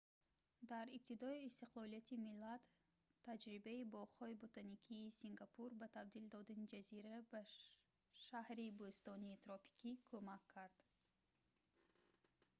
дар 0.71 0.85
ибтидои 0.97 1.45
истиқлолияти 1.49 2.15
миллат 2.27 2.63
таҷрибаи 3.27 3.89
боғҳои 3.95 4.39
ботаникии 4.43 5.13
сингапур 5.21 5.69
ба 5.81 5.87
табдил 5.95 6.25
додани 6.35 6.69
ҷазира 6.73 7.15
ба 7.31 7.41
шаҳри 8.25 8.67
бӯстонии 8.81 9.41
тропикӣ 9.43 9.91
кумак 10.09 10.43
кард 10.53 10.77